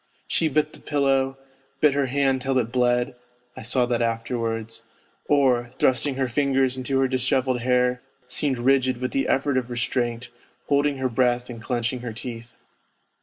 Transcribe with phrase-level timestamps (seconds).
[0.27, 1.37] She bit the pillow,
[1.79, 3.13] bit her hand till it bled
[3.55, 4.81] (I saw that afterwards),
[5.27, 10.31] or, thrusting her fingers into her dishevelled hair seemed rigid with the effort of restraint,
[10.69, 12.55] holding her breath and clenching her teeth.